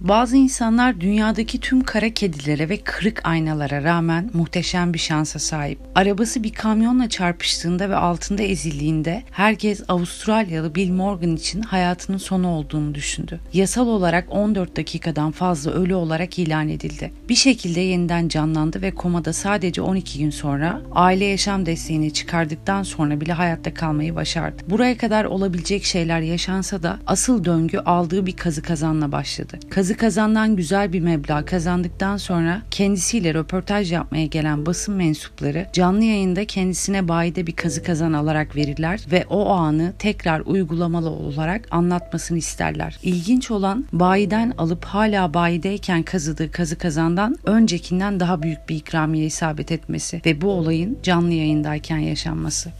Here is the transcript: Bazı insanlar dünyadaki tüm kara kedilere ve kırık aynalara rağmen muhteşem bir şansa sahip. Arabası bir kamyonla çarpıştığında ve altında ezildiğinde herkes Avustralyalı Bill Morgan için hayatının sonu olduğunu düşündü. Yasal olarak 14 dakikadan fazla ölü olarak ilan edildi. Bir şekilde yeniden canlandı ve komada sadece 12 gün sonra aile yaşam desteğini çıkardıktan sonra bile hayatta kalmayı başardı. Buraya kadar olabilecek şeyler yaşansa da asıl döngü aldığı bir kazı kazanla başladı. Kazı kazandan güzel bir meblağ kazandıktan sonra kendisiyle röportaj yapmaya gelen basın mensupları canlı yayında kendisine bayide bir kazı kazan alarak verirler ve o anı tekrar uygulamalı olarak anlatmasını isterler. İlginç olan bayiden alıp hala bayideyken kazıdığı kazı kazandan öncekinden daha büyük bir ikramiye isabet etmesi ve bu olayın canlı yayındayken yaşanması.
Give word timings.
Bazı 0.00 0.36
insanlar 0.36 1.00
dünyadaki 1.00 1.60
tüm 1.60 1.80
kara 1.80 2.10
kedilere 2.10 2.68
ve 2.68 2.76
kırık 2.76 3.20
aynalara 3.24 3.82
rağmen 3.82 4.30
muhteşem 4.34 4.94
bir 4.94 4.98
şansa 4.98 5.38
sahip. 5.38 5.78
Arabası 5.94 6.42
bir 6.42 6.52
kamyonla 6.52 7.08
çarpıştığında 7.08 7.90
ve 7.90 7.96
altında 7.96 8.42
ezildiğinde 8.42 9.22
herkes 9.30 9.82
Avustralyalı 9.88 10.74
Bill 10.74 10.90
Morgan 10.90 11.36
için 11.36 11.62
hayatının 11.62 12.18
sonu 12.18 12.48
olduğunu 12.48 12.94
düşündü. 12.94 13.40
Yasal 13.52 13.86
olarak 13.86 14.26
14 14.30 14.76
dakikadan 14.76 15.30
fazla 15.30 15.70
ölü 15.70 15.94
olarak 15.94 16.38
ilan 16.38 16.68
edildi. 16.68 17.12
Bir 17.28 17.34
şekilde 17.34 17.80
yeniden 17.80 18.28
canlandı 18.28 18.82
ve 18.82 18.90
komada 18.90 19.32
sadece 19.32 19.82
12 19.82 20.18
gün 20.18 20.30
sonra 20.30 20.82
aile 20.92 21.24
yaşam 21.24 21.66
desteğini 21.66 22.12
çıkardıktan 22.12 22.82
sonra 22.82 23.20
bile 23.20 23.32
hayatta 23.32 23.74
kalmayı 23.74 24.14
başardı. 24.14 24.62
Buraya 24.70 24.98
kadar 24.98 25.24
olabilecek 25.24 25.84
şeyler 25.84 26.20
yaşansa 26.20 26.82
da 26.82 26.98
asıl 27.06 27.44
döngü 27.44 27.78
aldığı 27.78 28.26
bir 28.26 28.36
kazı 28.36 28.62
kazanla 28.62 29.12
başladı. 29.12 29.58
Kazı 29.70 29.87
kazandan 29.96 30.56
güzel 30.56 30.92
bir 30.92 31.00
meblağ 31.00 31.44
kazandıktan 31.44 32.16
sonra 32.16 32.62
kendisiyle 32.70 33.34
röportaj 33.34 33.92
yapmaya 33.92 34.26
gelen 34.26 34.66
basın 34.66 34.94
mensupları 34.94 35.66
canlı 35.72 36.04
yayında 36.04 36.44
kendisine 36.44 37.08
bayide 37.08 37.46
bir 37.46 37.56
kazı 37.56 37.82
kazan 37.82 38.12
alarak 38.12 38.56
verirler 38.56 39.00
ve 39.12 39.26
o 39.30 39.48
anı 39.48 39.92
tekrar 39.98 40.40
uygulamalı 40.40 41.10
olarak 41.10 41.68
anlatmasını 41.70 42.38
isterler. 42.38 42.98
İlginç 43.02 43.50
olan 43.50 43.84
bayiden 43.92 44.52
alıp 44.58 44.84
hala 44.84 45.34
bayideyken 45.34 46.02
kazıdığı 46.02 46.50
kazı 46.50 46.78
kazandan 46.78 47.36
öncekinden 47.44 48.20
daha 48.20 48.42
büyük 48.42 48.68
bir 48.68 48.76
ikramiye 48.76 49.26
isabet 49.26 49.72
etmesi 49.72 50.20
ve 50.26 50.40
bu 50.40 50.50
olayın 50.50 50.98
canlı 51.02 51.32
yayındayken 51.32 51.98
yaşanması. 51.98 52.70